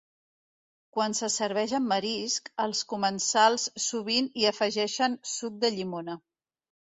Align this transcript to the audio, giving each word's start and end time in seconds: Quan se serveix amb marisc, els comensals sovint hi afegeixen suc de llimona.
Quan 0.97 1.13
se 1.17 1.27
serveix 1.33 1.73
amb 1.79 1.91
marisc, 1.91 2.49
els 2.65 2.81
comensals 2.93 3.67
sovint 3.89 4.29
hi 4.41 4.49
afegeixen 4.53 5.19
suc 5.35 5.63
de 5.65 5.71
llimona. 5.77 6.17